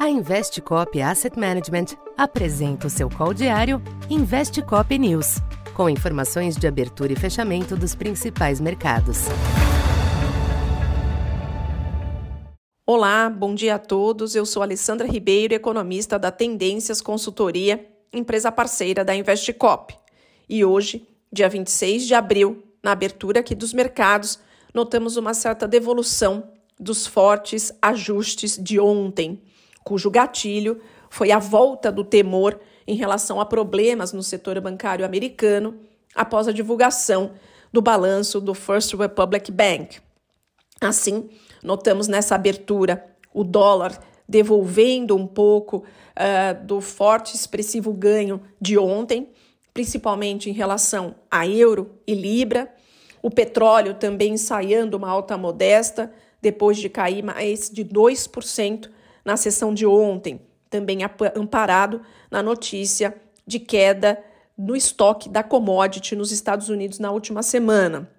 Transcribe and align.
A 0.00 0.08
Investcop 0.08 0.98
Asset 1.02 1.38
Management 1.38 1.88
apresenta 2.16 2.86
o 2.86 2.90
seu 2.90 3.10
call 3.10 3.34
diário 3.34 3.82
Investcop 4.08 4.98
News, 4.98 5.42
com 5.74 5.90
informações 5.90 6.56
de 6.56 6.66
abertura 6.66 7.12
e 7.12 7.16
fechamento 7.16 7.76
dos 7.76 7.94
principais 7.94 8.62
mercados. 8.62 9.26
Olá, 12.86 13.28
bom 13.28 13.54
dia 13.54 13.74
a 13.74 13.78
todos. 13.78 14.34
Eu 14.34 14.46
sou 14.46 14.62
Alessandra 14.62 15.06
Ribeiro, 15.06 15.52
economista 15.52 16.18
da 16.18 16.30
Tendências 16.30 17.02
Consultoria, 17.02 17.86
empresa 18.10 18.50
parceira 18.50 19.04
da 19.04 19.14
Investcop. 19.14 19.94
E 20.48 20.64
hoje, 20.64 21.06
dia 21.30 21.46
26 21.46 22.06
de 22.06 22.14
abril, 22.14 22.64
na 22.82 22.92
abertura 22.92 23.40
aqui 23.40 23.54
dos 23.54 23.74
mercados, 23.74 24.38
notamos 24.72 25.18
uma 25.18 25.34
certa 25.34 25.68
devolução 25.68 26.50
dos 26.78 27.06
fortes 27.06 27.70
ajustes 27.82 28.56
de 28.56 28.80
ontem 28.80 29.42
cujo 29.84 30.10
gatilho 30.10 30.80
foi 31.08 31.30
a 31.30 31.38
volta 31.38 31.90
do 31.90 32.04
temor 32.04 32.60
em 32.86 32.94
relação 32.94 33.40
a 33.40 33.46
problemas 33.46 34.12
no 34.12 34.22
setor 34.22 34.60
bancário 34.60 35.04
americano 35.04 35.78
após 36.14 36.48
a 36.48 36.52
divulgação 36.52 37.32
do 37.72 37.80
balanço 37.80 38.40
do 38.40 38.54
First 38.54 38.94
Republic 38.94 39.50
Bank. 39.50 40.00
Assim, 40.80 41.28
notamos 41.62 42.08
nessa 42.08 42.34
abertura 42.34 43.04
o 43.32 43.44
dólar 43.44 43.98
devolvendo 44.28 45.16
um 45.16 45.26
pouco 45.26 45.78
uh, 45.78 46.64
do 46.64 46.80
forte 46.80 47.34
expressivo 47.34 47.92
ganho 47.92 48.40
de 48.60 48.78
ontem, 48.78 49.28
principalmente 49.74 50.48
em 50.48 50.52
relação 50.52 51.14
a 51.30 51.46
euro 51.46 51.90
e 52.06 52.14
libra. 52.14 52.72
O 53.22 53.30
petróleo 53.30 53.94
também 53.94 54.34
ensaiando 54.34 54.96
uma 54.96 55.10
alta 55.10 55.36
modesta, 55.36 56.12
depois 56.40 56.78
de 56.78 56.88
cair 56.88 57.22
mais 57.22 57.68
de 57.68 57.84
2% 57.84 58.88
na 59.24 59.36
sessão 59.36 59.72
de 59.72 59.86
ontem, 59.86 60.40
também 60.68 61.00
amparado 61.36 62.02
na 62.30 62.42
notícia 62.42 63.14
de 63.46 63.58
queda 63.58 64.22
no 64.56 64.76
estoque 64.76 65.28
da 65.28 65.42
commodity 65.42 66.14
nos 66.14 66.30
Estados 66.30 66.68
Unidos 66.68 66.98
na 66.98 67.10
última 67.10 67.42
semana. 67.42 68.10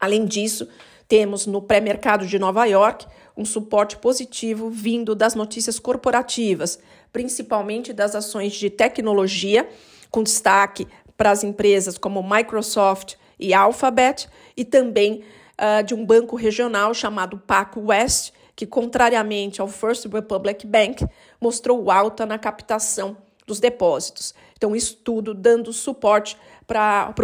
Além 0.00 0.24
disso, 0.24 0.68
temos 1.06 1.46
no 1.46 1.62
pré-mercado 1.62 2.26
de 2.26 2.38
Nova 2.38 2.64
York 2.64 3.06
um 3.36 3.44
suporte 3.44 3.96
positivo 3.96 4.68
vindo 4.68 5.14
das 5.14 5.34
notícias 5.34 5.78
corporativas, 5.78 6.78
principalmente 7.12 7.92
das 7.92 8.14
ações 8.14 8.54
de 8.54 8.68
tecnologia, 8.68 9.68
com 10.10 10.22
destaque 10.22 10.86
para 11.16 11.30
as 11.30 11.44
empresas 11.44 11.96
como 11.96 12.22
Microsoft 12.22 13.14
e 13.38 13.54
Alphabet, 13.54 14.28
e 14.56 14.64
também 14.64 15.22
uh, 15.58 15.82
de 15.84 15.94
um 15.94 16.04
banco 16.04 16.36
regional 16.36 16.92
chamado 16.92 17.38
Pac 17.38 17.78
West, 17.78 18.32
que, 18.58 18.66
contrariamente 18.66 19.60
ao 19.60 19.68
First 19.68 20.06
Republic 20.06 20.66
Bank, 20.66 21.06
mostrou 21.40 21.92
alta 21.92 22.26
na 22.26 22.36
captação 22.36 23.16
dos 23.46 23.60
depósitos. 23.60 24.34
Então, 24.56 24.74
isso 24.74 24.96
tudo 24.96 25.32
dando 25.32 25.72
suporte 25.72 26.36
para 26.66 27.14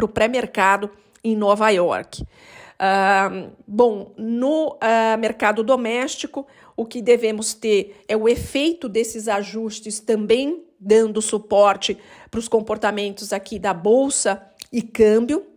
o 0.00 0.06
pré-mercado 0.06 0.88
em 1.24 1.34
Nova 1.34 1.70
York. 1.70 2.22
Uh, 2.22 3.50
bom, 3.66 4.12
no 4.16 4.74
uh, 4.74 5.18
mercado 5.18 5.64
doméstico, 5.64 6.46
o 6.76 6.84
que 6.84 7.02
devemos 7.02 7.52
ter 7.52 8.04
é 8.06 8.16
o 8.16 8.28
efeito 8.28 8.88
desses 8.88 9.26
ajustes 9.26 9.98
também 9.98 10.62
dando 10.78 11.20
suporte 11.20 11.98
para 12.30 12.38
os 12.38 12.46
comportamentos 12.46 13.32
aqui 13.32 13.58
da 13.58 13.74
bolsa 13.74 14.40
e 14.72 14.82
câmbio, 14.82 15.48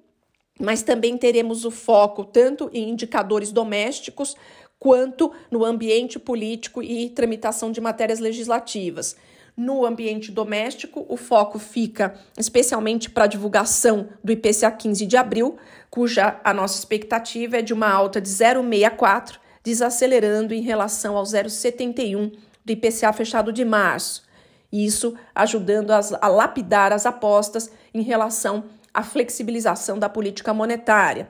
mas 0.59 0.81
também 0.81 1.15
teremos 1.17 1.65
o 1.65 1.71
foco 1.71 2.23
tanto 2.25 2.67
em 2.73 2.89
indicadores 2.89 3.51
domésticos 3.51 4.35
quanto 4.79 5.31
no 5.51 5.65
ambiente 5.65 6.17
político 6.17 6.81
e 6.81 7.09
tramitação 7.09 7.71
de 7.71 7.81
matérias 7.81 8.19
legislativas. 8.19 9.15
No 9.57 9.85
ambiente 9.85 10.31
doméstico, 10.31 11.05
o 11.09 11.17
foco 11.17 11.59
fica 11.59 12.15
especialmente 12.37 13.09
para 13.09 13.25
a 13.25 13.27
divulgação 13.27 14.07
do 14.23 14.31
IPCA 14.31 14.71
15 14.71 15.05
de 15.05 15.17
abril, 15.17 15.57
cuja 15.89 16.39
a 16.45 16.53
nossa 16.53 16.79
expectativa 16.79 17.57
é 17.57 17.61
de 17.61 17.73
uma 17.73 17.91
alta 17.91 18.21
de 18.21 18.29
0,64, 18.29 19.35
desacelerando 19.61 20.53
em 20.53 20.61
relação 20.61 21.17
ao 21.17 21.23
0,71 21.23 22.37
do 22.63 22.71
IPCA 22.71 23.11
fechado 23.11 23.51
de 23.51 23.65
março. 23.65 24.23
Isso 24.71 25.15
ajudando 25.35 25.91
a, 25.91 25.99
a 26.21 26.27
lapidar 26.29 26.93
as 26.93 27.05
apostas 27.05 27.69
em 27.93 28.01
relação 28.01 28.63
à 28.93 29.03
flexibilização 29.03 29.99
da 29.99 30.07
política 30.07 30.53
monetária. 30.53 31.29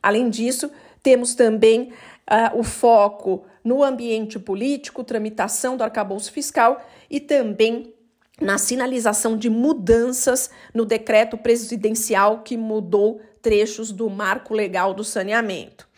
Além 0.00 0.30
disso, 0.30 0.70
temos 1.02 1.34
também 1.34 1.92
uh, 2.30 2.58
o 2.58 2.62
foco 2.62 3.44
no 3.62 3.82
ambiente 3.82 4.38
político, 4.38 5.04
tramitação 5.04 5.76
do 5.76 5.84
arcabouço 5.84 6.32
fiscal 6.32 6.84
e 7.10 7.20
também 7.20 7.94
na 8.40 8.58
sinalização 8.58 9.36
de 9.36 9.48
mudanças 9.48 10.50
no 10.74 10.84
decreto 10.84 11.38
presidencial 11.38 12.40
que 12.40 12.56
mudou 12.56 13.20
trechos 13.40 13.92
do 13.92 14.10
marco 14.10 14.52
legal 14.52 14.92
do 14.92 15.02
saneamento. 15.02 15.88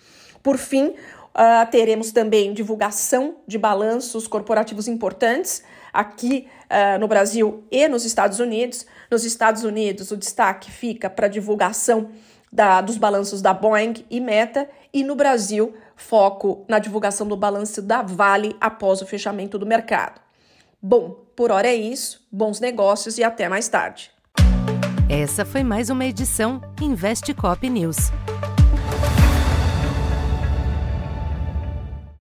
Por 0.42 0.56
fim, 0.56 0.88
uh, 0.88 1.70
teremos 1.70 2.12
também 2.12 2.52
divulgação 2.52 3.36
de 3.46 3.58
balanços 3.58 4.28
corporativos 4.28 4.86
importantes 4.86 5.62
aqui 5.92 6.46
uh, 6.70 6.98
no 6.98 7.08
Brasil 7.08 7.64
e 7.70 7.88
nos 7.88 8.04
Estados 8.04 8.38
Unidos. 8.38 8.86
Nos 9.10 9.24
Estados 9.24 9.64
Unidos, 9.64 10.10
o 10.10 10.16
destaque 10.16 10.70
fica 10.70 11.10
para 11.10 11.26
a 11.26 11.30
divulgação 11.30 12.10
da, 12.52 12.80
dos 12.80 12.96
balanços 12.96 13.42
da 13.42 13.52
Boeing 13.52 14.04
e 14.10 14.20
Meta, 14.20 14.68
e 14.92 15.04
no 15.04 15.14
Brasil, 15.14 15.74
foco 15.96 16.64
na 16.68 16.78
divulgação 16.78 17.26
do 17.26 17.36
balanço 17.36 17.82
da 17.82 18.02
Vale 18.02 18.56
após 18.60 19.02
o 19.02 19.06
fechamento 19.06 19.58
do 19.58 19.66
mercado. 19.66 20.20
Bom, 20.80 21.24
por 21.36 21.50
hora 21.50 21.68
é 21.68 21.74
isso, 21.74 22.26
bons 22.32 22.60
negócios 22.60 23.18
e 23.18 23.24
até 23.24 23.48
mais 23.48 23.68
tarde. 23.68 24.10
Essa 25.08 25.44
foi 25.44 25.62
mais 25.62 25.90
uma 25.90 26.04
edição 26.04 26.60
Investe 26.80 27.32
Cop 27.32 27.68
News. 27.68 27.96